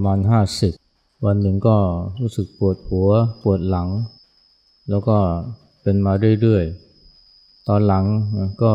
[0.00, 0.72] ประมาณห้าสิบ
[1.26, 1.76] วันหนึ่งก็
[2.20, 3.10] รู้สึกปวดหัว
[3.42, 3.88] ปวดหลัง
[4.90, 5.18] แล้วก็
[5.82, 8.04] เป็นมาเรื่อยๆ ตอนหลัง
[8.62, 8.72] ก็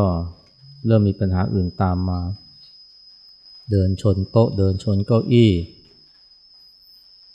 [0.86, 2.20] เริ่มมีปัญหาอื่นตามมา
[3.70, 5.50] เดินชนโต๊ะเดินชนเก้าอี้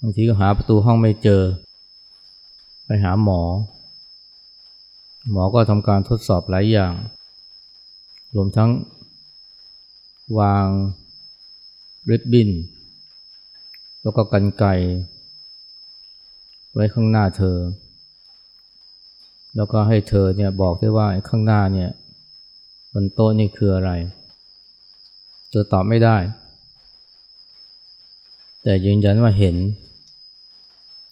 [0.01, 1.41] บางทีก็หาประตูห้องไม่เจอ
[2.85, 3.41] ไปหาหมอ
[5.31, 6.93] หมอก็ทำการทดสอบหลายอย่าง
[8.35, 8.70] รวมทั้ง
[10.39, 10.67] วาง
[12.09, 12.51] ริบบิ้น
[14.01, 14.65] แล้วก็กันไก
[16.73, 17.57] ไว้ข้างหน้าเธอ
[19.55, 21.89] แล้วก็ให้เธอเนี่ยบอกได้ว่าข้างหน้าเนี่ย
[22.93, 23.91] บนโต๊ะนี่คืออะไร
[25.49, 26.17] เธอตอบไม่ได้
[28.63, 29.55] แต่ยืนยันว่าเห็น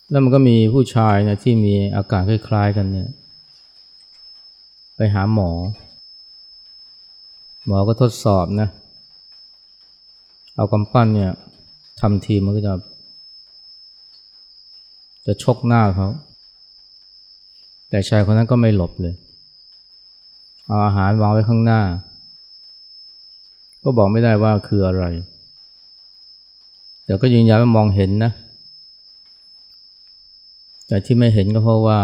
[0.10, 3.10] แล้วมันก็มีผู้ชายนะที่มีอาการคล้ายๆกันเนี่ย
[4.96, 5.52] ไปหาหมอ
[7.66, 8.70] หมอก็ทดสอบนะ
[10.56, 11.32] เอากำปั้นเนี่ย
[12.00, 12.74] ทำทีมันก็จะ
[15.26, 16.10] จะชกหน้าเขา
[17.90, 19.16] แต่ชายคนนั้นก็ไม่หลบเลย
[20.68, 21.82] เอาอาหารวางไว้ข้างหน้า
[23.84, 25.04] ก็บอกไม่ได้ว่าคืออะไร
[27.06, 28.32] แต่ก็ยืนยันว่ามองเห็นนะ
[30.88, 32.00] แต่ที่ไม่เห็นก็เพราะว่า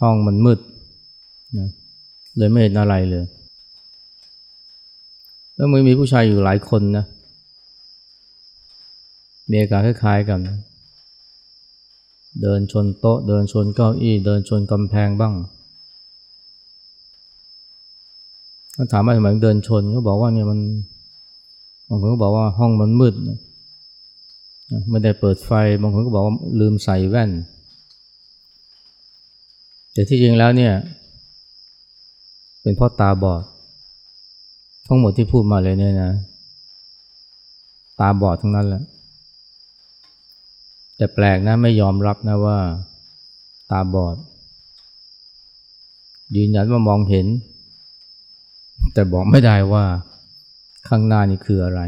[0.00, 0.60] ห้องมันมืด
[1.58, 1.68] นะ
[2.36, 3.24] เลยไม่เห็นอะไรเลย
[5.54, 7.04] แล้วมือมีผู้ชายอยู่หลายคนนะ
[9.50, 10.40] มีอาการคล้ายๆกัน
[12.42, 15.34] เดินชนโต๊ะ เดินชนเก้าอี้ เดินชนกำแพงบ้าง
[18.76, 20.60] ก็ถามว่าทำไมเดินชนเขาบอกว่าเนี่ยมัน
[21.88, 23.14] บางคนก็บอกว่าห้องมันมืด
[24.90, 27.30] ไม่ได้เปิดไฟบางคนก็บอกว่าลืมใส่แว่น
[29.92, 30.72] แต่ที่จริงแล้วเนี่ย
[32.62, 33.42] เป็นเพราะตาบอด
[34.86, 36.12] ทั้งหมดที่พูดมาเลยเนี่ยนะ
[38.00, 38.82] ตาบอดทั้งนั้นแหละ
[40.96, 42.58] แต่แปลกนะไม่ยอมรับนะว่า
[43.70, 44.16] ตาบอด
[46.36, 47.26] ยืนยันว่ามองเห็น
[48.92, 49.84] แต่บอกไม่ได้ว่า
[50.88, 51.80] ข้างหน้านี่คืออะไร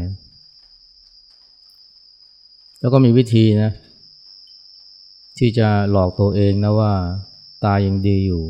[2.79, 3.71] แล้วก็มีวิธีนะ
[5.37, 6.93] ที่จะหลอกตัวเองนะว่า
[7.63, 8.43] ตายังดีอยู่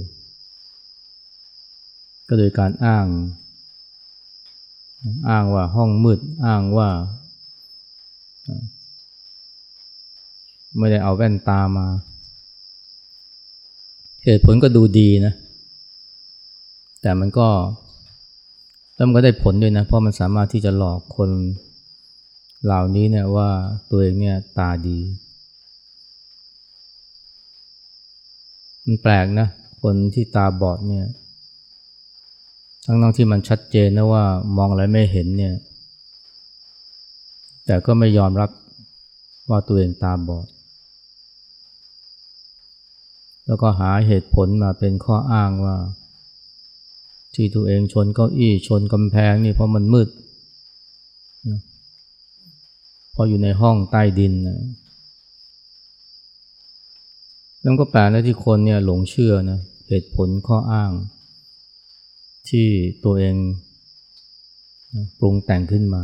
[2.27, 3.07] ก็โดยการอ้าง
[5.29, 6.89] อ้างว่าห้องมืด อ้างว่า
[10.77, 11.87] ไม่ได้เอาแว่นตามา
[14.23, 15.33] เหตุผลก็ดูดีนะ
[17.01, 17.47] แต่มันก็
[18.95, 21.29] แล้วมันก็ได้ผลด้วยนะ เพราะมันสามารถที่จะหลอกคน
[22.65, 23.49] เหล่านี้เนี่ยว่า
[23.89, 24.99] ตัวเองเนี่ยตาดี
[28.85, 29.47] มันแปลกนะ
[29.81, 31.05] คนที่ตาบอดเนี่ย
[32.85, 34.23] ทั้งนั้นที่มันชัดเจนนะว่า
[34.57, 35.55] มองอะไรไม่เห็นเนี่ย
[37.65, 38.49] แต่ก็ไม่ยอมรับ
[39.49, 40.47] ว่าตัวเองตาบอด
[43.49, 45.77] แล้วก็หาเหตุผลมาเป็นข้ออ้างว่า
[47.35, 50.09] ที่ตัวเองชนเก้าอี้ชนกำแพงนี่เพราะมันมืด
[53.11, 54.59] เพราะอยู่ในห้องใต้ดินนะ
[57.61, 60.91] แล้วก็แปลนะที่คนเนี่ยหลงเชื่อนะเหตุผลข้ออ้าง
[62.49, 62.67] ที่
[63.05, 63.35] ตัวเอง
[65.19, 66.03] ปรุงแต่งขึ้นมา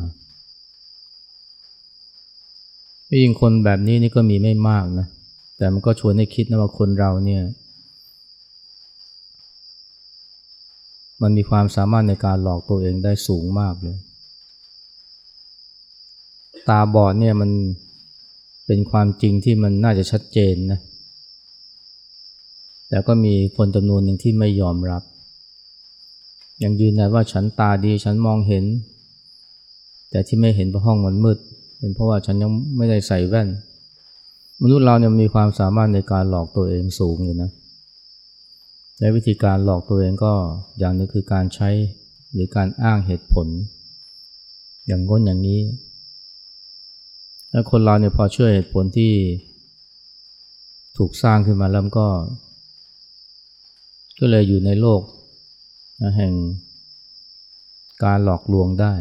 [3.22, 5.08] ยิ่งคนแบบนี้นี่ก็มีไม่มากนะ
[5.58, 7.44] แต่มันก็ชวนให้คิดนะว่าคนเราเนี่ย
[11.22, 13.98] มันมีความสามารถในการหลอกตัวเองได้สูงมากเลย
[16.70, 17.52] ตาบอดเนี่ยมัน
[18.66, 20.80] เป็นความจริงที่มันน่าจะชัดเจนนะ
[22.90, 25.04] แต่ก็มีคนจำนวนหนึ่งที่ไม่ยอมรับ
[26.64, 28.66] ยังยืนยันว่าฉันตาดีฉันมองเห็น
[30.10, 31.38] แต่ที่ไม่เห็นเพราะห้องมันมืด
[31.78, 33.48] เป็นเพราะว่าฉันยังไม่ได้ใส่แว่น
[34.62, 37.52] มนุษย์เราเนี่ยมีความสามารถในการหลอกตัวเองสูงเลยนะ
[39.00, 40.34] และวิธีการหลอกตัวเองก็
[40.80, 41.70] อย่างนึงคือการใช้
[42.34, 43.48] หรือการอ้างเหตุผล
[44.88, 45.62] อย่างง้นอย่างนี้
[47.52, 49.12] แล้วคนเราเนี่ยพอเชื่อเหตุผลที่
[50.98, 52.08] ถูกสร้างขึ้นมาแล้วก็
[54.20, 55.02] ก็เลยอยู่ในโลก
[56.02, 56.34] นะแห่ง
[58.04, 58.94] การหลอกลวงได้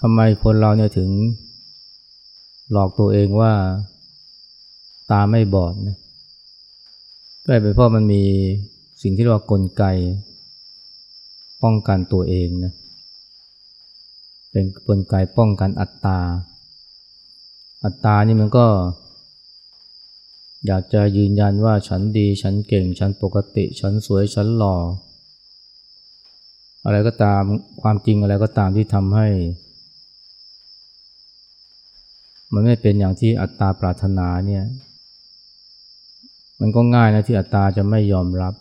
[0.00, 1.10] ทำไมคนเราเนี่ยถึง
[2.72, 3.52] หลอกตัวเองว่า
[5.10, 5.96] ตาไม่บอดนะ
[7.44, 8.22] ก็เป็นเพราะมันมี
[9.02, 9.84] สิ่งที่เรียกว่ากลไก
[11.62, 12.72] ป้องกันตัวเองนะ
[14.50, 16.18] เป็นกลไกป้องกันอัตตา
[17.84, 18.66] อัตตานี่มันก็
[20.66, 24.76] อยากจะยืนยันว่าฉันดีฉันเก่ง ฉันปกติ ฉันสวยฉันหล่อ
[26.84, 27.42] อะไรก็ตาม
[27.82, 29.28] ความจริงอะไรก็ตามที่ทำให้
[32.52, 34.64] มันไม่เป็นอย่างที่อัตตาปรารถนาเนี่ย
[36.60, 38.54] มันก็ง่ายนะที่อัตตาจะไม่ยอมรับ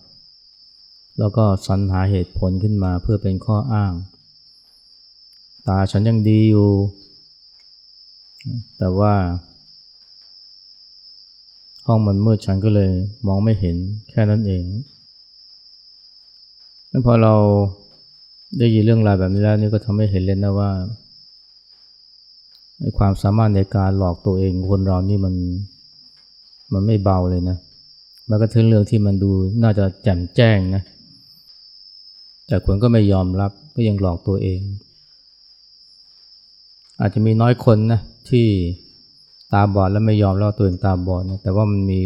[1.20, 3.94] แล้วก็สรรหาเหตุผลขึ้นมาเพื่อเป็นข้ออ้าง
[5.68, 6.70] ตาฉันยังดีอยู่
[8.78, 9.14] แต่ว่า
[11.88, 12.92] ห้องมันมืดฉันก็เลย
[13.28, 13.78] มองไม่เห็น
[14.10, 14.64] แค่นั้นเอง
[16.90, 17.34] แล้วพอเรา
[18.58, 20.72] ได้ยินเรื่องราวแบบนี้แล้วนี่ก็ทำให้เห็นเลยนะว่า
[22.98, 25.36] ความสามารถในการหลอกตัวเองคนเรานี่มัน
[26.74, 27.58] มันไม่เบาเลยนะ
[28.30, 29.32] มันก็ถึงเรื่องที่มันดู
[29.64, 30.84] น่าจะแจ่มแจ้งนะ
[32.48, 34.60] แต่คนก็ไม่ยอมรับก็ยังหลอกตัวเอง
[37.00, 38.00] อาจจะมีน้อยคนนะ
[38.30, 38.48] ที่
[39.54, 42.00] ตาบอดแล้วไม่ยอมเล่าตัวเองตาบอดนะ แต่ว่ามันมี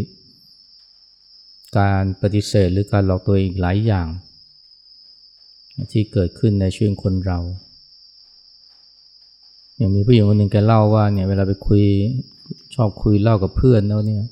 [1.78, 4.08] การปฏิเสธหรือการหลอกตัวเองหลายอย่าง
[5.92, 7.40] ที่เกิดขึ้นในชีวิตคนเรา
[9.80, 11.84] อย่างมีผู้หญิงคนหนึ่งแกเล่าว่าเนี่ยเวลาไปคุย
[12.76, 14.24] ชอบคุยเล่ากับเพื่อนแล้วเนี่ย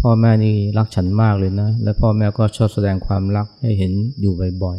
[0.00, 4.32] พ่อแม่นี่รักฉันมากเลยนะ และพ่อแม่ก็ชอบแสดงความรักให้เห็นอยู่
[4.62, 4.78] บ่อย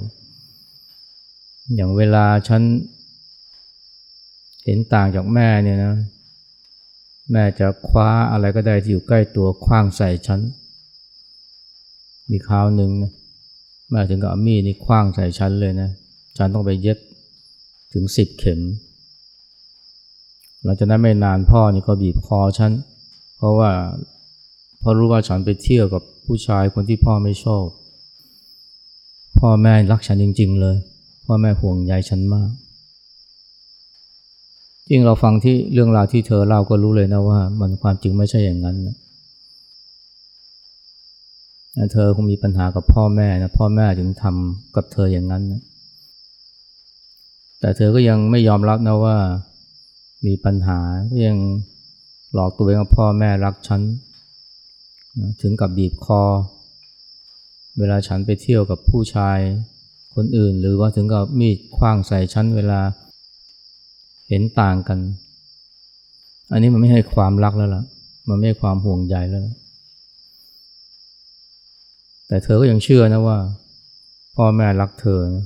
[0.88, 2.62] ๆ อย่างเวลาฉัน
[4.66, 5.94] เห็นต่างจากแม่เนี่ยนะ
[7.32, 10.40] แม่จะคว้าอะไรก็ได้ที่อยู่ใกล้ตัวคว้างใส่ฉัน
[12.30, 13.12] มีคราวหนึ่งนะ
[13.92, 15.90] แม่ถึงกับมีนี่คว้างใส่ฉันเลยนะ
[16.38, 16.98] ฉันต้องไปเย็บ
[17.98, 18.62] ถึงสิบเข็ม
[20.64, 22.72] หลังจากนั้นไม่นานพ่อนี่ก็บีบคอฉัน
[23.38, 23.72] เพราะว่า
[24.82, 27.66] พอรู้ว่าฉันไปเที่ยวกับผู้ชายคนที่พ่อไม่ชอบ
[29.40, 30.76] พ่อแม่รักฉันจริง ๆ เลย
[31.26, 32.52] พ่อแม่ห่วงใยฉันมาก
[34.90, 38.96] จริงเราฟังที่เรื่องราวที่เธอเล่าก็รู้เลยนะว่า มันความจริงไม่ใช่อย่างนั้นนะ
[41.94, 45.62] เธอคงมีปัญหากับพ่อแม่นะพ่อแม่ถึงทำกับเธออย่างนั้นนะ
[47.66, 49.18] แต่เธอก็ยังไม่ยอมรับนะว่า
[50.26, 50.80] มีปัญหา
[51.12, 51.38] ก็ยัง
[52.34, 53.82] หลอกตัวเองว่าพ่อแม่รักฉัน
[55.42, 56.22] ถึงกับบีบคอ
[57.80, 59.38] เวลาฉันไปเที่ยวกับผู้ชาย
[60.16, 62.80] คนอื่น หรือว่าถึงกับมีดคว้างใส่ฉันเวลา
[64.30, 65.00] เห็นต่างกัน
[66.52, 67.84] อันนี้มันไม่ให้ความรักแล้วล่ะ
[68.30, 69.42] มันไม่ให้ความห่วงใยแล้ว
[72.28, 73.38] แต่เธอก็ยังเชื่อนะว่า
[74.36, 75.46] พ่อแม่รักเธอนะ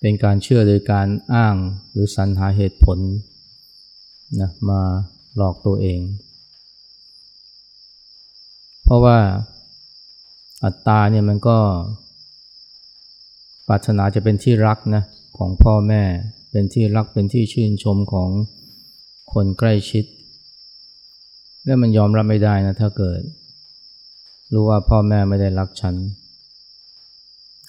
[0.00, 1.56] เป็นการเชื่อโดยการอ้าง
[1.90, 2.98] หรือสรรหาเหตุผล
[4.40, 4.80] นะมา
[5.36, 6.00] หลอกตัวเอง
[8.84, 9.18] เพราะว่า
[10.64, 11.58] อัตตาเนี่ยมันก็
[13.68, 15.02] ปรารถนาจะเป็นที่รักนะ
[15.38, 16.02] ของพ่อแม่
[16.50, 18.30] เป็นที่รักเป็นที่ชื่นชมของ
[19.32, 20.04] คนใกล้ชิด
[21.64, 23.20] แล้วมันยอมรับไม่ได้นะถ้าเกิด
[24.52, 25.94] รู้ว่าพ่อแม่ไม่ได้รักฉัน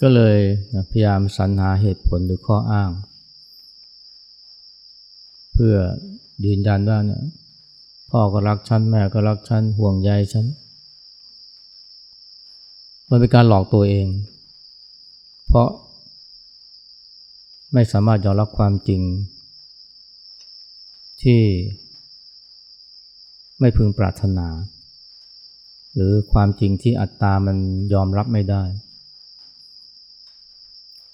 [0.01, 0.38] ก็เลย
[0.74, 2.92] นะพยายามสรรหาเหตุผลหรือข้ออ้าง
[5.53, 5.75] เพื่อ
[6.45, 7.24] ยืนยันว่าเนี่ย
[8.09, 10.45] พ่อก็รักฉันแม่ก็รักฉันห่วงใยฉัน
[13.09, 14.07] มันเป็นการหลอกตัวเอง
[15.47, 15.69] เพราะ
[17.73, 19.02] ไม่สามารถยอมรับความจริง
[21.21, 21.42] ที่
[23.59, 24.47] ไม่พึงปรารถนา
[25.95, 27.57] หรือความจริงที่อัตตามัน
[27.94, 28.64] ยอมรับไม่ได้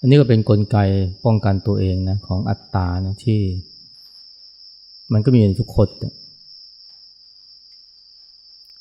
[0.00, 0.76] อันนี้ก็เป็นนกลไก
[1.24, 3.40] ป้องกันตัวเองนะของอัตตานะที่
[5.12, 5.88] มันก็มีในทุกคน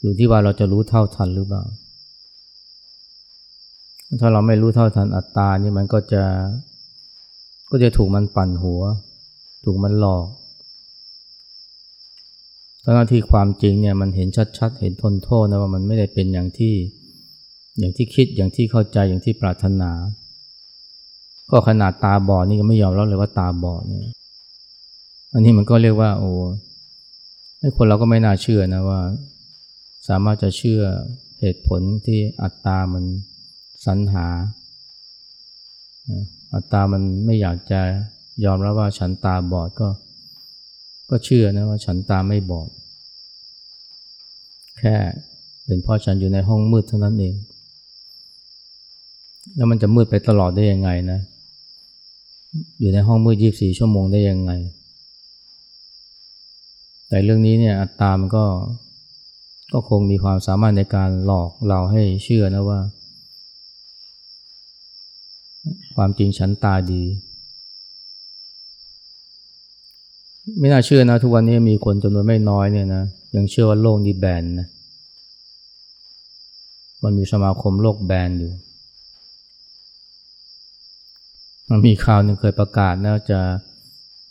[0.02, 1.64] อยู่ที่ว่าเราจะรู้เท่าทันหรือเปล่า
[4.22, 6.24] ถ้าเราไม่รู้เท่าทันอัตตานี่มันก็จะ
[7.72, 8.82] ก็จะถูกมันปั่นหัว
[9.64, 10.26] ถูกมันหลอก
[12.84, 16.74] ทั้งที่ความจริงเนี่ยมันเห็นชัดๆ เห็นทนโทษนะว่ามันไม่ได้เป็นอย่างที่
[17.80, 19.92] อย่างที่คิดอย่างที่เข้าใจอย่างที่ปรารถนา
[21.52, 24.02] ก็ขนาดตาบอดนี่ก็ไม่ยอมรับเลยว่าตาบอดเนี่ย
[25.34, 26.32] อันนี้มันก็เรียกว่าโอ้
[27.60, 29.02] ไอ้คนเราก็ไม่น่าเชื่อนะว่า
[30.08, 30.82] สามารถจะเชื่อ
[31.40, 33.04] เหตุผลที่อัตตามัน
[33.86, 34.28] สรรหา
[36.54, 37.82] อัตตามันไม่อยากจะ
[38.46, 39.88] ยอมรับว่าฉันตาบอดก็
[41.10, 42.70] ก็เชื่อนะว่าฉันตาไม่บอด
[44.80, 44.96] แค่
[45.66, 47.36] เป็นเพราะฉันอยู่ในห้องมืดเท่านั้นเอง
[49.56, 51.20] แล้วมันจะมืดไปตลอดได้ยังไงนะ
[52.80, 54.52] อยู่ในห้องมืดยีบสี่ชั่วโมงได้ยังไง
[57.10, 58.46] แต่เรื่องนี้เนี่ยอัตตามันก็
[59.74, 62.80] ก็คงมีความสามารถในการหลอกเราให้เชื่อนะว่า
[65.96, 67.04] ความจริงฉันตาดี
[70.60, 73.04] ไม่น่าเชื่อนะ ทุกวันนี้มีคนจำนวนไม่น้อยเนี่ยนะ
[73.36, 74.68] ยังเชื่อว่าโลกนี้แบนนะ
[77.04, 78.52] มันมีสมาคมโลกแบนอยู่
[81.70, 83.40] มันมีข่าวหนึ่งเคยประกาศนะจะ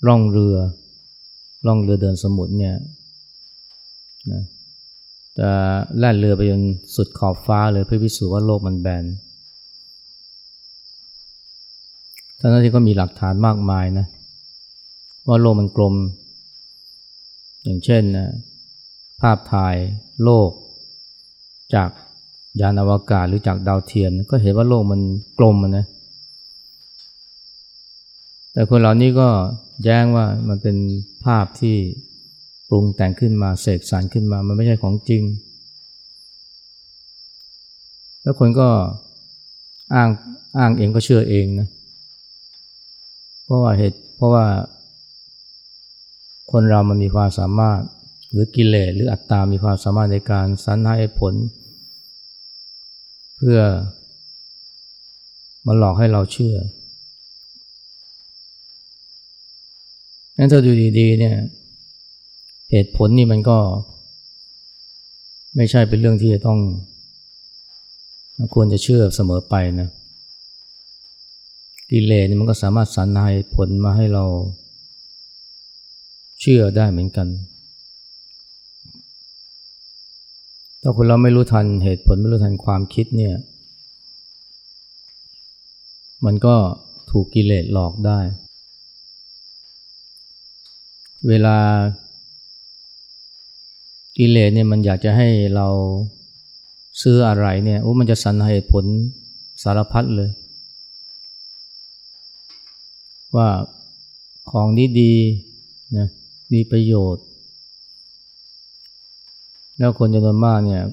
[0.06, 0.56] ร่องเรือ
[1.66, 2.74] ล่องเรือเดินสมุทรเนี่ย
[4.32, 4.42] นะ
[5.38, 5.50] จะ
[5.98, 6.62] แล่นเรือไปจน
[6.94, 9.04] สุดขอบฟ้าเลยเพื่อพิสูจน์ว่าโลกมันแบน
[12.38, 14.06] ทั้งที่ก็มีหลักฐานมากมายนะ
[15.28, 15.94] ว่าโลกมันกลม
[17.64, 18.28] อย่างเช่นนะ
[19.20, 19.76] ภาพถ่าย
[20.24, 20.50] โลก
[21.74, 21.90] จาก
[22.60, 25.00] ยานอวกาศหรือจากดาวเทียม ก็เห็นว่าโลกมัน
[25.38, 25.86] กลมนะ
[28.56, 29.28] แต่คนเหล่านี้ก็
[29.84, 30.76] แย้งว่ามันเป็น
[31.24, 31.76] ภาพที่
[32.68, 35.22] ปรุงแต่งขึ้นมาเสกสรรขึ้นมา มันไม่ใช่ของจริง
[38.22, 38.68] แล้วคนก็
[39.94, 40.08] อ้าง
[40.58, 41.68] อ้างเองก็เชื่อเองนะ
[43.44, 44.46] เพราะว่าเหตุเพราะว่า
[46.52, 47.80] คนเรามันมีความสามารถ
[48.30, 51.34] หรือกิเลสหรืออัตตา มีความสามารถในการสรรหาผล
[53.36, 53.60] เพื่อ
[55.66, 56.56] มาหลอกให้เราเชื่อ
[60.36, 61.36] งั้นถ้าดูดีๆเนี่ย
[62.70, 63.58] เหตุผลนี่มันก็
[65.56, 66.58] ไม่ใช่เป็นเรื่องที่จะต้อง
[68.54, 69.88] ควรจะเชื่อเสมอไปนะ
[71.90, 74.24] กิเลสมันก็สามารถสรรหาผลมาให้เรา
[76.40, 77.28] เชื่อได้เหมือนกัน
[80.82, 83.34] ถ้าคนเราไม่รู้ทันเหตุผลไม่รู้ทันความคิดเนี่ย
[86.24, 86.56] มันก็
[87.10, 88.18] ถูกกิเลสหลอกได้
[91.28, 91.58] เวลา
[94.16, 95.68] กิเลสเนี่ยมันอยากจะให้เรา
[97.02, 98.84] ซื้ออะไรเนี่ยโอ้มันจะสรรหาเหตุผล
[99.62, 100.30] สารพัดเลย
[103.36, 103.48] ว่า
[104.50, 105.14] ของนี้ดี
[105.96, 106.08] นะ
[106.52, 107.24] มีประโยชน์
[109.78, 110.84] แล้วคนจำนวนมากเนี่ย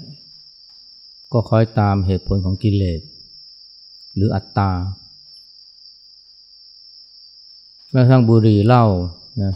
[1.32, 3.02] ก็คอยตามเหตุผลของกิเลส
[4.16, 4.72] หรืออัตตา
[7.92, 8.86] แม้กระทั่งบุหรี่เหล้า
[9.44, 9.54] นะ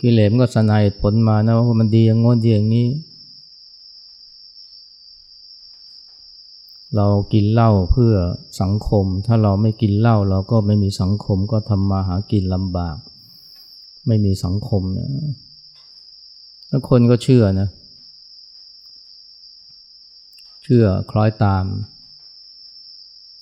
[0.00, 2.88] กิเลสมันก็สนายผลมานะว่ามันดีอย่างงนดีอย่างนี้
[6.96, 8.14] เรากินเหล้าเพื่อ
[8.60, 12.96] สังคม ถ้าเราไม่กินเหล้าเราก็ไม่มีสังคมก็ทำมาหากินลำบาก
[14.06, 15.08] ไม่มีสังคมเนี่ย
[16.68, 17.68] แล้วคนก็เชื่อนะ
[20.64, 21.64] เชื่อคล้อยตาม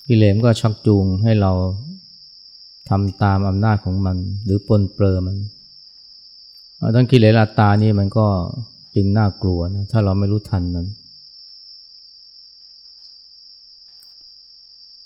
[0.07, 1.51] กิเลสก็ชักจูงให้เรา
[2.89, 5.37] ทำตามอำนาจของมัน หรือปนเปื้อมัน
[6.95, 8.27] ทั้งกิเลสอัตตานี่มันก็
[8.95, 10.87] จึงน่ากลัวนะถ้าเราไม่รู้ทันนั้น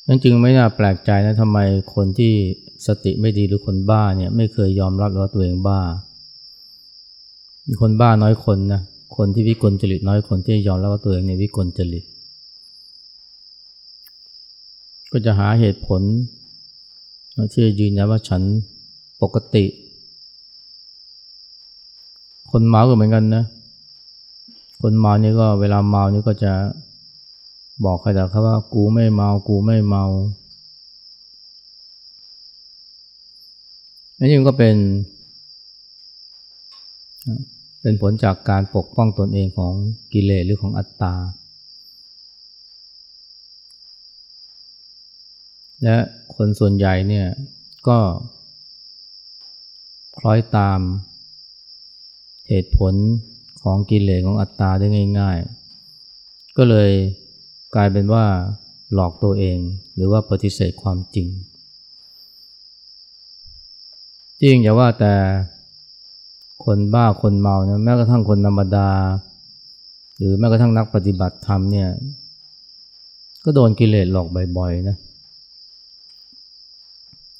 [0.08, 1.60] นั้นจึงไม่น่าแปลกใจนะทำไม
[1.96, 2.34] คนที่
[2.88, 5.82] สติไม่ดีหรือคนบ้าเนี่ยไม่เคยยอมรับว่าตัวเองบ้า
[7.68, 8.82] มีคนบ้าน้อยคนนะ
[9.18, 12.04] คนที่วิกลจริตน้อยคนที่ยอมรับว่าตัวเองเนี่ยวิกลจริต
[15.12, 16.02] ก็จะหาเหตุผล
[17.52, 18.42] ที่จะยืนยันว่าฉัน
[19.22, 19.66] ปกติ
[22.52, 23.44] คนเมาก็เหมือนกันนะ
[24.82, 26.54] คนเมานี่ก็เวลาเมานี่ก็จะ
[27.86, 30.06] บอกใครแต่เขาว่า กูไม่เมา กูไม่เมา
[34.18, 34.76] อันนี้ก็เป็น
[37.82, 39.74] เป็นผลจากการปกป้องตนเองของ
[40.14, 41.16] กิเลสหรือของอัตตา
[45.84, 45.98] และ
[46.36, 47.28] คนส่วนใหญ่เนี่ย
[47.88, 48.00] ก็
[50.18, 50.80] คล้อยตาม
[52.50, 52.94] เหตุผล
[53.64, 54.88] ของกิเลสของอัตตาได้
[55.20, 55.38] ง่าย
[55.98, 56.90] ๆ ก็เลย
[57.76, 58.26] กลายเป็นว่า
[58.94, 59.58] หลอกตัวเอง
[59.96, 61.28] หรือว่าปฏิเสธความจริง
[64.42, 65.14] จริงอย่าว่าแต่
[66.66, 68.90] คนบ้าคนเมานะแม้กระทั่งคนธรรมดา
[70.18, 71.90] หรือแม้กระทั่งนักปฏิบัติธรรมเนี่ย
[73.44, 74.28] ก็โดนกิเลสหลอก
[74.58, 74.98] บ่อยๆนะ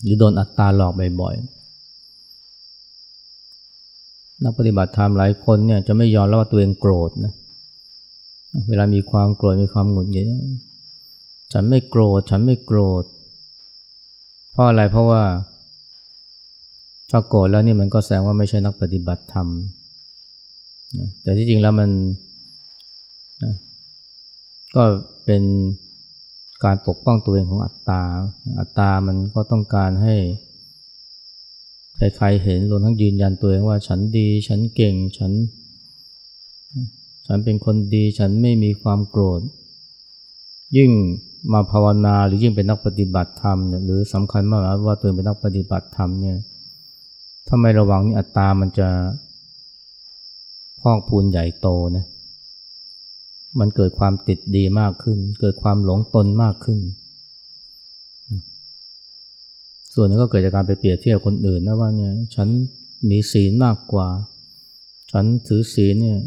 [0.04, 1.57] หรือโดนอัตตาหลอกบ่อยๆ
[4.44, 7.34] นักปฏิบัติธรรมหลายคนเนี่ยจะไม่ยอมรับว่าตัวเองโกรธนะ
[8.70, 10.28] เวลามีความโกรธมีความหงุดหงิด
[11.54, 13.04] ฉันไม่โกรธฉันไม่โกรธ
[14.52, 15.24] เพราะอะไรเพราะว่า
[17.10, 19.48] ถ้าโกรธแล้วนี่มันก็แสดงว่าไม่ใช่นักปฏิบัติธรรม
[20.98, 21.90] นะแต่ที่จริงแล้วมัน
[23.44, 23.54] นะ
[24.76, 24.84] ก็
[25.26, 25.44] เป็น
[26.64, 28.04] การปกป้องตัวเองของอัตตา
[28.60, 30.16] อัตตามันก็ต้องการให้
[31.98, 35.32] ใครๆเห็นรวมทั้งยืนยันตัวเองว่าฉันดี ฉันเก่ง ฉัน
[37.28, 39.42] ฉันเป็นคนดี ฉันไม่มีความโกรธ
[40.78, 40.92] ยิ่ง
[41.54, 46.38] มาภาวนาหรือยิ่งเป็นนักปฏิบัติธรรมหรือสำคัญมากว่าตัวเองเป็นนักปฏิบัติธรรมเนี่ย
[47.48, 48.90] ถ้าไม่ระวังนี่อัตตามันจะ
[50.82, 52.06] พอกพูนใหญ่โตนะ
[53.60, 56.80] มันเกิดความติดดีมากขึ้น เกิดความหลงตนมากขึ้น
[60.00, 62.48] ส่วนนึงก็เกิดจากการไปเปรียบเทียบคนอื่นนะว่าเนี่ยฉัน
[63.10, 64.08] มีศีลมากกว่า
[65.12, 66.20] ฉันถือศีลเนี่ย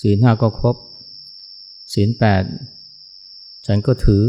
[0.00, 0.76] ศีลห้าก็ครบ
[1.94, 2.42] ศีลแปด
[3.66, 4.22] ฉันก็ถือ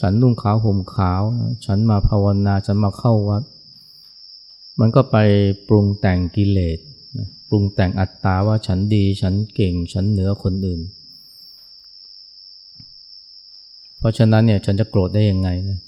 [0.00, 1.22] ฉันนุ่งขาวห่มขาว
[1.66, 3.42] ฉันมาภาวนา ฉันมาเข้าวัด
[4.80, 5.16] มันก็ไป
[5.68, 6.78] ปรุงแต่งกิเลส
[7.48, 10.80] ปรุงแต่งอัตตาว่าฉันดี ฉันเก่ง ฉันเหนือคนอื่น
[13.98, 15.78] เพราะฉะนั้นเนี่ยฉันจะโกรธได้ยังไงนะ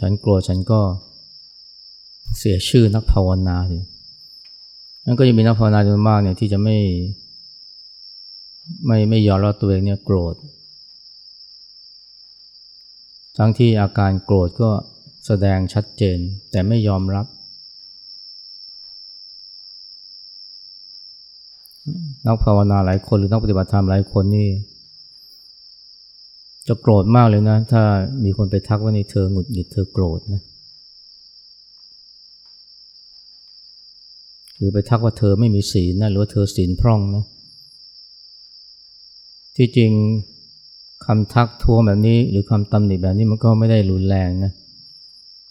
[0.00, 0.80] ฉันโกรธฉันก็
[2.38, 3.82] เสียชื่อนักภาวนาเลย
[5.04, 6.78] นั่นก็จะมีนักภาวนาจำนวนมากเนี่ยที่จะไม่
[8.86, 10.34] ไม่ไม่ยอมรับตัวเองเนี่ยโกรธ
[13.36, 14.70] ทั้งที่อาการโกรธก็
[15.26, 16.18] แสดงชัดเจน
[16.50, 17.26] แต่ไม่ยอมรับ
[22.26, 24.48] นักภาวนาหลายคนหรือนักปฏิบัติธรรมหลายคนนี่
[26.68, 27.82] จะโกรธมากเลยนะ ถ้า
[28.24, 30.42] มีคนไปทักว่านี่เธอหงุดหงิดเธอโกรธนะ
[34.56, 37.24] หรือไปทักว่าเธอไม่มีศีลนะหรือว่าเธอศีลพร่องนะ
[39.56, 39.92] ที่จริง
[41.06, 44.52] คำทักท้วงแบบนี้ หรือคำตำหนิแบบนี้มันก็ไม่ได้รุนแรงนะ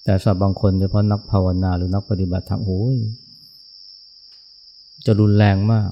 [0.04, 2.98] แต่สำหรับบางคนโดยเฉพาะนักภาวนาหรือนักปฏิบัติธรรมโอ้ย
[5.06, 5.90] จะรุนแรงมาก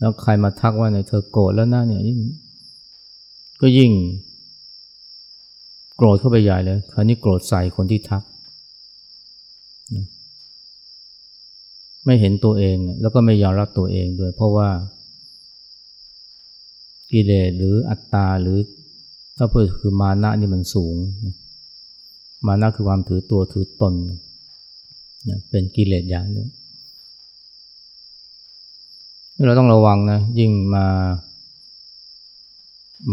[0.00, 2.18] แล้วใครมาทักว่าเนี่ยเธอโกรธแล้วนะเนี่ยยิ่ง
[3.60, 3.92] ก็ยิ่ง
[5.96, 8.22] โกรธเข้าไปใหญ่เลย คราวนี้โกรธใส่คนที่ทัก
[12.04, 14.68] ไม่เห็นตัวเองแล้วก็ไม่ยอมรับตัวเองด้วย เพราะว่า
[17.10, 18.58] กิเลสหรืออัตตาหรือ
[19.36, 20.96] ถ้าพื่อคือมานะนี่มันสูง
[22.46, 23.94] มานะคือความถือตัวถือตน
[25.50, 26.48] เป็นกิเลสอย่างหนึ่ง
[29.46, 30.86] เราต้องระวังนะยิ่งมา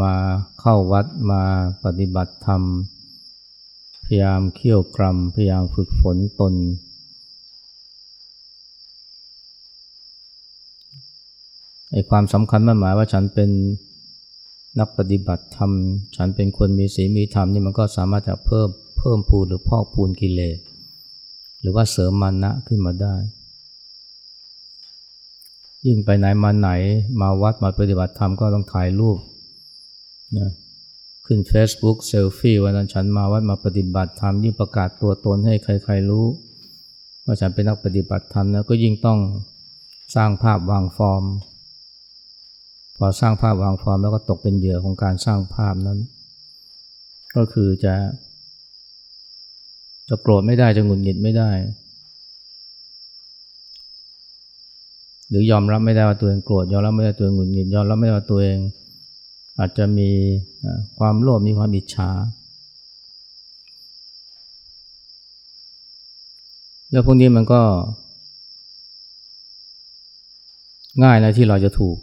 [0.01, 0.13] มา
[0.59, 1.41] เข้าวัดมา
[1.83, 2.61] ปฏิบัติธรรม
[4.03, 6.53] พยายามเขี่ยวกรมพยายามฝึกฝนตน
[11.91, 13.49] ไอความสำคัญมันหมายว่าฉันเป็น
[14.79, 15.71] นักปฏิบัติธรรม
[16.15, 20.59] ฉันเป็นคนมีศีลมีธรรมนี่มันก็สามารถจะเพิ่มเพิ่มพูนหรือพอกพูนกิเลส
[21.61, 23.15] หรือว่าเสริมมานะขึ้นมาได้
[25.85, 26.69] ยิ่งไปไหนมาไหน
[27.21, 29.17] มาวัดมาปฏิบัติธรรมก็ต้องถ่ายรูป
[30.37, 30.49] นะ
[31.25, 36.25] ขึ้น Facebook เซลฟี่วันนั้นฉันมาวัดมาปฏิบัติธรรมยิ่งประกาศตัวตนให้ใครๆรู้
[37.25, 39.19] ว่าฉันเป็นนักปฏิบัติธรรมนะก็ยิ่งต้อง
[40.15, 41.23] สร้างภาพวางฟอร์ม
[42.97, 45.99] พอสร้างภาพวางฟอร์มแล้วก็ตกเป็นเหยื่อของการสร้างภาพนั้น
[47.35, 47.95] ก็คือจะ
[50.09, 51.51] จะโกรธไม่ได้จะหงุดหงิดไม่ได้
[55.29, 58.57] หรือยอมรับไม่ได้ว่าตัวเองโกรธยอมรับไม่ได้ตัวเองหงุดหงิดยอมรับไม่ได้ว่าตัวเอง
[59.59, 60.09] อาจจะมี
[60.99, 62.09] ความโลภมีความอิจฉา
[66.91, 67.61] แล้วพวกนี้มันก็
[71.03, 71.97] ง่ายนะที่เราจะถูก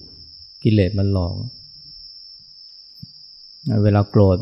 [0.62, 1.34] กิเลสมันหลอก
[3.82, 4.36] เวลาโกรธ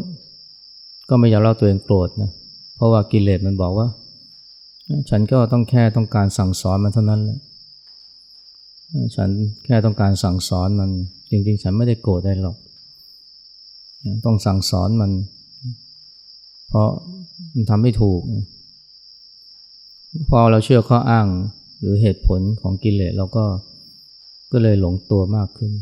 [1.08, 2.30] ก็ไม่อยากเล่าตัวเองโกรธนะ
[2.76, 3.88] เพราะว่ากิเลสมันบอกว่า
[5.10, 7.38] ฉันก็ต้องแค่ต้องการสั่งสอนมันเท่านั้นแหละ
[9.16, 9.30] ฉัน
[9.64, 10.90] แค่ต้องการสั่งสอนมัน
[11.30, 12.56] จริงๆ ฉันไม่ได้โกรธได้หรอก
[14.24, 15.10] ต้องสั่งสอนมัน
[16.68, 16.88] เพราะ
[17.54, 18.20] มันทำไม่ถูก
[20.30, 21.26] พอเราเชื่อข้ออ้าง
[21.80, 23.44] หรือเหตุผลของกิเลสเราก็
[24.52, 25.72] ก็เลยหลงตัวมากขึ้น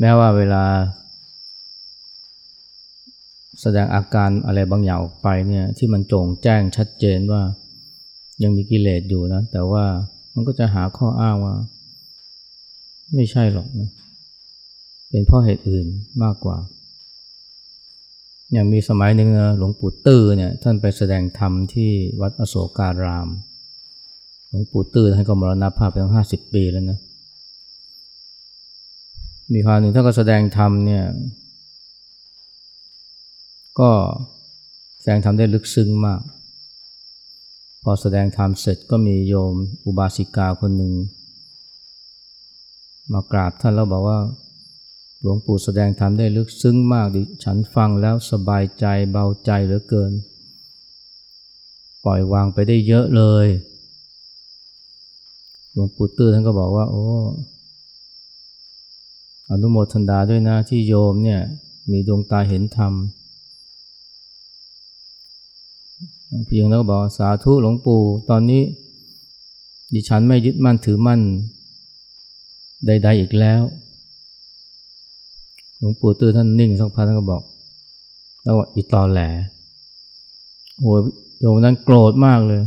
[0.00, 0.64] แม้ว่าเวลา
[3.60, 7.42] แสดงอาการอะไรบางอย่างออกไปเนี่ยที่มันโจงแจ้งชัดเจนว่า
[8.42, 9.84] ยังมีกิเลสอยู่นะ แต่ว่า
[10.34, 11.54] มันก็จะหาข้ออ้างว่า
[13.14, 13.90] ไม่ใช่หรอกนะ
[15.08, 15.86] เป็นเพราะเหตุอื่น
[16.22, 16.56] มากกว่า
[18.52, 23.28] อย่างมีสมัยหนึ่งนะหลวงปู่ตื้อเนี่ยท่านไปแสดงธรรมที่วัดอโศการาม
[24.48, 26.98] หลวงปู่ตื้อท่านก็มรณภาพไปตั้งห้าสิบปีแล้วนะ
[29.52, 31.04] มีคราวหนึ่งท่านก็แสดงธรรมเนี่ย
[33.80, 33.90] ก็
[35.00, 36.20] แสดงธรรมได้ลึกซึ้งมาก
[37.82, 39.54] พอแสดงธรรมเสร็จก็มีโยม
[39.86, 40.94] อุบาสิกาคนหนึ่ง
[43.12, 44.18] มากราบท่านแล้วบอกว่า
[45.20, 50.12] หลวงปู่แสดงธรรมได้ลึกซึ้งมากดิฉันฟังแล้วสบายใจเบาใจเหลือเกิน
[52.04, 53.46] ปล่อยวางไปได้เยอะเลย
[55.72, 57.06] หลวงปู่ตื้อท่านก็บอกว่า โอ้
[59.50, 61.40] อนุโมทนาด้วยนะที่โยมเนี่ย
[61.90, 68.62] มีดวงตาเห็นธรรมเพียงแล้วบอกสาธุหลวงปู่ตอนนี้
[69.94, 71.20] ดิฉันไม่ยึดมั่นถือมั่น
[72.86, 73.62] ใด ๆอีกแล้ว
[75.78, 77.42] หลวงปู่ตื่นท่านนิ่งสักพักท่านก็บอก
[78.42, 79.20] แล้วอีตอแหล
[80.78, 80.92] โอ้
[81.38, 82.62] โยมนั้นโกรธมากเลย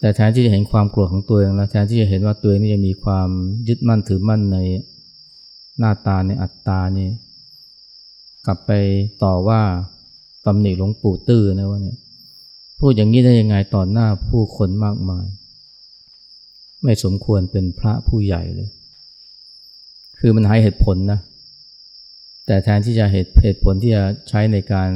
[0.00, 3.28] แต่แทนที่จะเห็นความโกรธของตัวเองแล้วแทนที่จะเห็นว่าตัวเองนี่จะมีความ
[3.68, 4.58] ยึดมั่นถือมั่นใน
[5.78, 7.08] หน้าตาในอัตตานี่
[8.46, 8.70] กลับไป
[9.22, 9.62] ต่อว่า
[10.46, 11.98] ตำหนิหลวงปู่ตื้อนะว่าเนี่ย
[12.78, 15.26] พูดอย่างนี้ได้ยังไงต่อหน้าผู้คนมากมาย
[16.82, 18.68] ไม่สมควรเป็นพระผู้ใหญ่เลย
[20.18, 21.20] คือมันให้เหตุผลนะ
[22.46, 24.90] แต่แทนที่จะเหตุเหตุผลที่จะใช้ในการ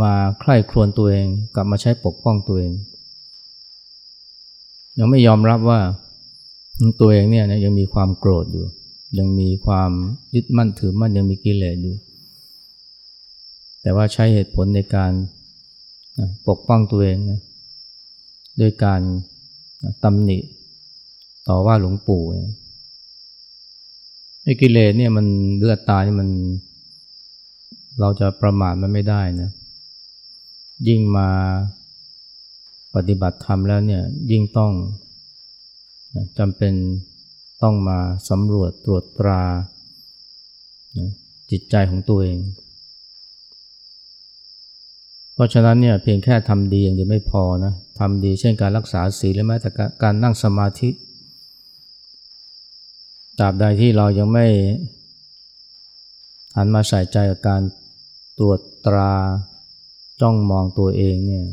[0.00, 2.72] มาใคร่ครวญตัวเองกลับมาใช้ปกป้องตัวเอง
[4.98, 5.80] ยังไม่ยอมรับว่า
[7.00, 8.66] ตัวเองเนี่ยยังมีความโกรธอยู่
[9.18, 9.90] ยังมีความ
[10.34, 11.96] ยึดมั่นถือมั่นยังมีกิเลสอยู่
[13.82, 15.12] แต่ว่าใช้เหตุผลในการ
[16.48, 17.40] ปกป้องตัวเองนะ
[18.60, 19.00] ด้วยการ
[20.02, 20.38] ตำหนิ
[21.48, 22.22] ต่อว่าหลวงปู่
[24.42, 25.26] ไอ้กิเลสเนี่ยมัน
[25.58, 26.28] เลือดตานี่มัน
[28.00, 29.50] เราจะประมาทมันไม่ได้นะ
[30.88, 31.28] ยิ่งมา
[32.94, 34.72] ปฏิบัติธรรมแล้วเนี่ยยิ่งต้อง
[36.38, 36.74] จำเป็น
[37.62, 37.98] ต้องมา
[38.30, 39.42] สำรวจตรวจตรา
[41.50, 42.38] จิตใจของตัวเอง
[45.34, 49.70] เพราะฉะนั้นเนี่ยเพียงแค่ทำดีอย่างเดียวไม่พอนะทำดีเช่นการรักษาศีลและแม้แต่
[50.02, 50.90] การนั่งสมาธิ
[53.38, 54.46] ตราบใดที่เรายังไม่
[56.56, 57.62] หันมาใส่ใจกับการ
[58.38, 59.12] ตรวจตรา
[60.20, 61.46] จ้องมองตัวเองเนี่ย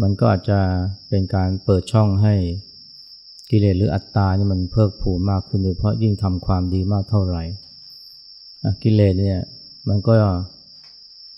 [0.00, 0.60] มันก็อาจจะ
[1.08, 2.34] เป็นการเปิดช่องให้
[3.50, 7.42] กิเลสหรืออัตตานี่มันเพิ่มผูมากขึ้นโดยเพราะยิ่งทำความดีมากเท่าไหร่
[8.82, 9.40] กิเลสเนี่ย
[9.88, 10.12] มันก็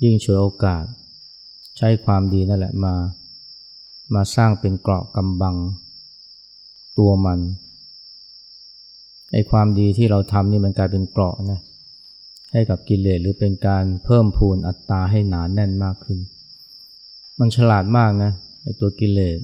[0.04, 0.84] ยิ่งฉวยโอกาส
[1.78, 2.94] ใช้ความดีนั่นแหละมา
[4.14, 5.56] มาสร้างเป็นเกราะกำบัง
[6.98, 7.40] ตัวมัน
[9.32, 11.60] ไอ้ความดีที่เราทำนี่มันกลายเป็นเกราะนะ
[12.52, 16.18] ให้กับกิเลสหรือเป็นการเพิ่มพูนอัตตาให้หนานแน่นมากขึ้น
[17.38, 18.30] มันฉลาดมากนะ
[18.62, 19.38] ไอ้ตัวกิเลส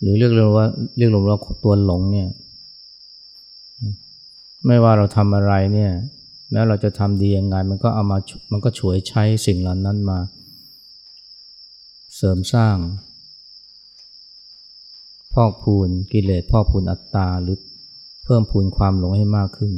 [0.00, 2.28] หรือเรียกเรว่าเรียกรวมว่าตัวหลงเนี่ย
[4.66, 5.92] ไม่ว่าเราทำอะไรเนี่ย
[6.50, 8.18] แม้เราจะทำดียังไงมันก็เอามา
[8.52, 10.18] มันก็ฉวยใช้สิ่งเหล่านั้นมา
[12.16, 12.76] เสริมสร้าง
[15.32, 17.58] พอกพูนกิเลสพอกพูนอัตตาหรือ
[18.24, 19.72] เพิ่มพูนความหลงให้มากขึ้น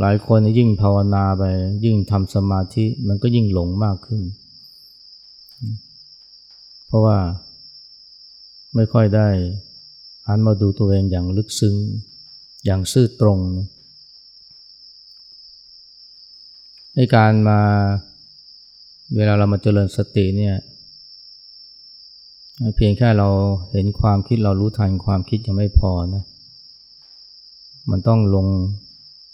[0.00, 1.42] หลายคนยิ่งภาวนาไป
[1.84, 4.22] ยิ่งทำสมาธิมันก็ยิ่งหลงมากขึ้น
[6.90, 7.18] เพราะว่า
[8.74, 9.28] ไม่ค่อยได้
[10.26, 11.76] หันมาดูตัวเองอย่างลึกซึ้ง
[12.64, 13.38] อย่างซื่อตรง
[16.94, 17.60] ในการมา
[19.16, 20.56] เวลาเรามาเจริญสติเนี่ย
[22.76, 23.28] เพียงแค่เรา
[23.72, 26.24] เห็นความคิดเรารู้ทันความคิดยังไม่พอนะ
[27.90, 28.46] มันต้องลง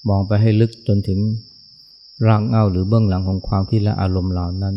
[0.08, 1.18] มองไปให้ลึกจนถึง
[2.26, 4.74] รางเงาหรือเบื้องหลังของความคิดและอารมณ์เหล่านั้น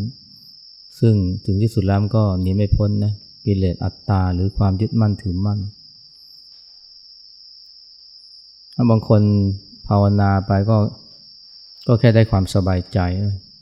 [1.00, 3.14] ซึ่งถึงที่สุดแล้วก็หนีไม่พ้นนะ
[3.46, 5.60] กิเลสอัตตาหรือความยึดมั่นถือมั่น
[8.76, 9.22] ถ้าบางคน
[9.88, 10.78] ภาวนาไปก็
[11.88, 13.00] ก็แค่ได้ความสบายใจ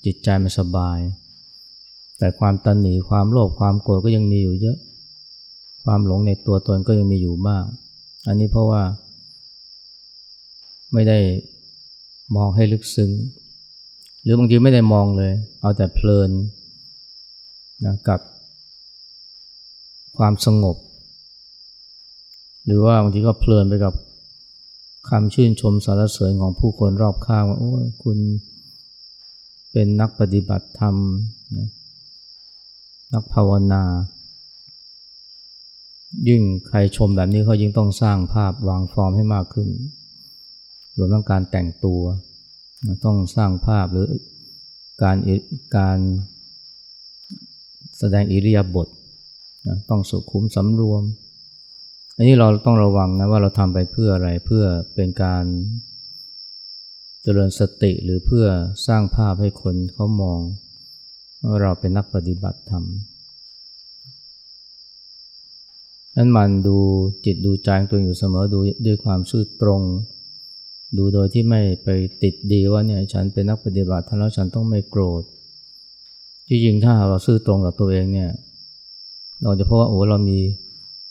[0.06, 1.00] จิตใจมันสบาย
[2.17, 4.78] แต่ความตันหนีความโลภความโกรธก็ยังมีอยู่เยอะ
[5.84, 7.65] ความหลงในตัวตนก็ยังมีอยู่มาก
[8.28, 8.82] อันนี้เพราะว่า
[10.93, 11.19] ไม่ได้
[12.36, 13.12] มองให้ลึกซึ้ง
[14.21, 16.30] หรือบางทีไม่ได้มองเลย เอาแต่เพลิน
[17.85, 18.19] นะกับ
[20.17, 20.77] ความสงบ
[22.65, 23.93] หรือว่าบางทีก็เพลินไปกับ
[25.09, 27.71] คำชื่นชมสารเสริญของผู้คนรอบข้างว่าโอ้
[28.03, 28.17] คุณ
[29.71, 30.95] เป็นนักปฏิบัติธรรม
[31.57, 31.67] นะ
[33.13, 33.83] นักภาวนา
[36.27, 39.69] ยิ่งใครชมแบบนี้เขายิ่งต้องสร้างภาพวางฟอร์มให้มากขึ้น
[40.97, 42.01] รวมทั้งการแต่งตัว
[43.05, 44.07] ต้องสร้างภาพหรือ
[45.03, 45.17] การ
[45.77, 45.99] การ
[47.99, 48.88] แสดงอิริยาบถ
[49.67, 51.03] นะต้องสุขุมสำรวม
[52.15, 55.45] อันนี้เราต้องระวังนะว่าเราทำไปเพื่ออะไรเพื่อเป็นการ
[57.23, 58.45] เจริญสติหรือเพื่อ
[58.88, 60.39] สร้างภาพให้คนเขามอง
[61.47, 62.83] ว่าเราเป็นนักปฏิบัติธรรม
[66.15, 66.79] นั้นมันดู
[67.25, 69.81] จิตดูใจตัวอยู่เสมอดูด้วยความซื่อตรง
[70.97, 71.88] ดูโดยที่ไม่ไป
[72.23, 75.23] ติดดีว่าเนี่ยฉันเป็นนักปฏิบัติท่านแล้วฉันต้องไม่โกรธ
[76.47, 78.29] จริงๆถ้าเราซื่อตรงกับตัวเองเนี่ย
[79.43, 80.39] เราจะพบว่าโอ้เรามี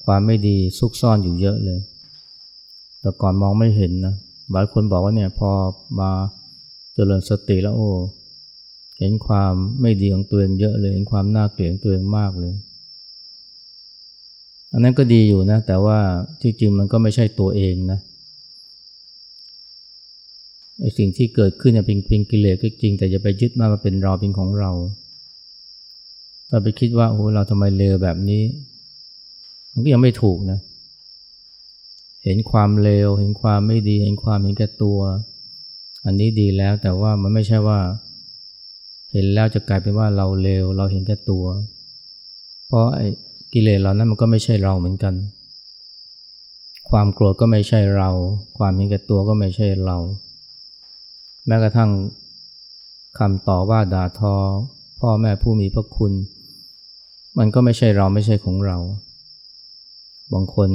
[0.05, 1.79] ความไม่ดีซุกซ่อนอยู่เยอะเลย
[3.01, 4.15] แต่ก่อนมองไม่เห็นนะ
[4.53, 5.51] หลายคนบอกว่าเนี่ยพอ
[6.01, 6.11] มา
[6.95, 7.91] เจริญสติแล้วโอ้
[8.99, 12.55] เห็นความไม่ดีของตัวเองเยอะเลยเห็นความน่าเกลียดตัวเองมากเลย
[14.73, 15.99] อันนั้นก็ดีอยู่นะ แต่ว่า
[16.41, 17.99] ที่จริงมันก็ไม่ใช่ตัวเองนะ
[20.81, 24.71] ไอสิ่งที่เกิดขึ้นเนี่ยเป็นเป็นกิเลสก็จริง แต่อย่าไปยึดมาว่าเป็นเราเป็นของเรา
[26.51, 28.43] ถ้าไปคิดว่าโอ้เราทำไมเลวแบบนี้
[29.73, 30.61] มันก็ยังไม่ถูกนะ
[32.25, 34.99] เห็นความเลวเห็นความไม่ดี เห็นความเห็นแก่ตัว
[36.05, 37.79] อันนี้ดีแล้วแต่ว่ามันไม่ใช่ว่า
[39.13, 41.45] เห็นแล้วจะกลายเป็นว่าเราเลวเราเห็นแก่ตัว
[42.67, 43.09] เพราะไอ้
[43.53, 45.15] กิเลสเหล่านั้นมันก็ไม่ใช่เราเหมือนกัน
[46.91, 48.11] ความโกรธก็ไม่ใช่เรา
[48.59, 49.99] ความเห็นแก่ตัวก็ไม่ใช่เรา
[51.47, 51.91] แม้กระทั่ง
[53.19, 54.35] คำต่อว่าด่าทอ
[55.01, 56.13] พ่อแม่ผู้มีพระคุณ
[57.39, 58.79] มันก็ไม่ใช่เราไม่ใช่ของเรา
[60.33, 60.69] บางคน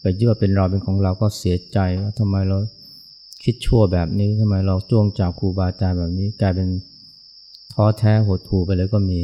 [0.00, 2.58] ไปยึดว่าเป็นเราเป็นของเราก็เสียใจว่าทำไมเรา
[3.44, 6.68] คิดชั่วแบบนี้ทำไมเราจ้วงจับครูบาอาจารย์แบบนี้ กลายเป็น
[7.72, 9.20] ท้อแท้หดหู่ไปเลยก็มี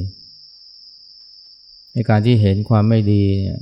[1.92, 3.58] ในการที่เห็นความไม่ดีเนี่ย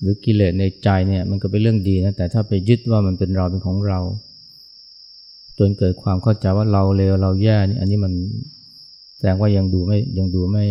[0.00, 3.98] หรือกิเลสในใจเนี่ยมันก็เป็นเรื่องดีนะแต่ถ้าไปยึดว่ามันเป็นเราเป็นของเรา
[5.58, 8.12] จนเกิดความเข้าใจว่าเราเลวเราแย่นี่อันนี้มัน
[9.16, 10.66] แสดงว่ายังดูไม่ยังดูไม่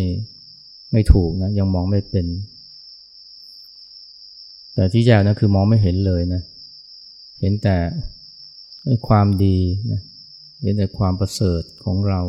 [0.91, 2.25] ไม่ถูกนะยังมองไม่เป็น
[4.73, 6.41] แต่ที่แย่นะคือมองไม่เห็นเลยนะ
[7.39, 7.77] เห็นแต่
[9.07, 9.57] ความดี
[9.91, 10.01] นะ
[10.61, 12.21] เห็นแต่ความประเสริฐของเรา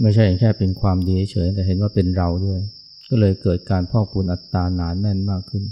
[0.00, 2.60] ไม่ใช่แค่เป็นความดีเฉยแต่เห็นว่าเป็นเราด้วย
[3.08, 5.64] ก็เลยเกิดการพอกพูนอัตตาหนานแน่นมากขึ้น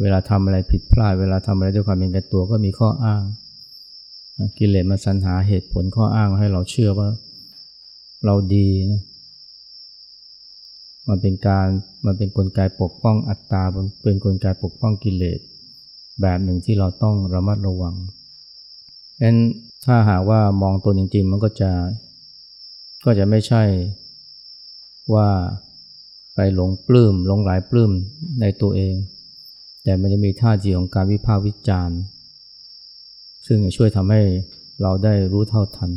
[0.00, 3.22] เวลาทำอะไรผิดพลาด เวลาทำอะไรด้วยความเป็นแก่ตัวก็มีข้ออ้าง
[4.58, 7.08] กิเลสมาสรรหาเหตุผลข้ออ้างให้เราเชื่อว่า
[8.24, 9.02] เราดีนะ
[11.08, 11.66] มันเป็นการ
[12.06, 13.62] มันเป็นนกลไกปกป้องอัตตา
[14.02, 15.40] เป็นนกลไกปกป้องกิเลส
[16.20, 19.38] แบบหนึ่งที่เราต้องระมัดระวังเพราะฉะนั้น
[19.84, 21.72] ถ้าหากว่ามองตัวจริงๆ มันก็จะ
[23.04, 23.62] ก็จะไม่ใช่
[25.14, 25.28] ว่า
[26.34, 27.92] ไปหลงปลื้มหลงหลายปลื้ม
[28.40, 28.94] ในตัวเอง
[29.82, 31.98] แต่มันจะมีท่าทีของการวิพากษ์วิจารณ์
[33.46, 34.20] ซึ่งจะช่วยทำให้
[34.82, 35.90] เราได้รู้เท่าทัน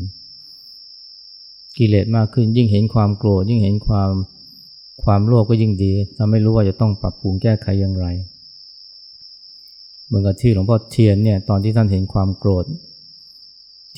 [1.78, 4.12] กิเลสมากขึ้นยิ่งเห็นความโกรธยิ่งเห็นความ
[5.04, 8.08] ความโลภก็ยิ่งดีทำให้รู้ว่าจะต้องปรับปรุงแก้ไขอย่างไร
[10.06, 12.66] เหมือนกับที่หลวงพ่อเทียนเนี่ยตอนที่ท่านเห็นความโกรธ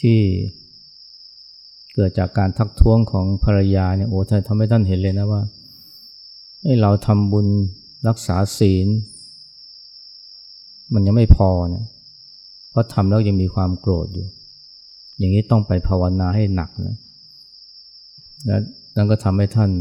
[0.01, 0.19] ที่
[1.93, 5.41] เกิดจากการทักท้วงของภรรยาเนี่ยโอ้ท่านทำให้ท่านเห็นเลยนะว่า
[6.63, 7.47] ให้เราทำบุญ
[8.07, 8.87] รักษาศีล
[10.93, 11.85] มันยังไม่พอเนี่ย
[12.69, 14.27] เพราะทำแล้วยังมีความโกรธอยู่
[15.17, 16.95] อย่างนี้ต้องไปภาวนาให้หนักนะ
[18.45, 18.61] แล้ว
[18.95, 19.71] นั่นก็ทำให้ท่าน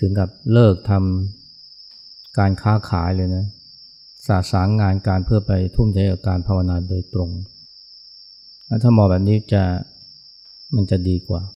[0.00, 3.46] ถึงกับเลิกทำการค้าขายเลยนะ
[4.26, 7.30] สาสางงานการเพื่อไปทุ่มเทกับการภาวนาโดยตรง
[8.82, 9.62] ถ้ามองแบบนี้จะ
[10.74, 11.42] มันจะดีกว่า